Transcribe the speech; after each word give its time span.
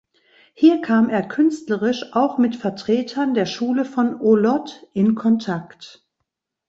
Hier 0.55 0.81
kam 0.81 1.09
er 1.11 1.21
künstlerisch 1.27 2.11
auch 2.13 2.39
mit 2.39 2.55
Vertretern 2.55 3.35
der 3.35 3.45
Schule 3.45 3.85
von 3.85 4.19
Olot 4.19 4.87
in 4.93 5.13
Kontakt. 5.13 6.07